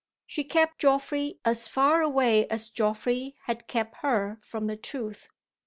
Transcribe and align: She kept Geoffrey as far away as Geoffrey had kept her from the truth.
She 0.25 0.43
kept 0.45 0.79
Geoffrey 0.79 1.39
as 1.45 1.67
far 1.67 2.01
away 2.01 2.47
as 2.47 2.69
Geoffrey 2.69 3.35
had 3.43 3.67
kept 3.67 3.97
her 3.97 4.39
from 4.43 4.65
the 4.65 4.75
truth. 4.75 5.27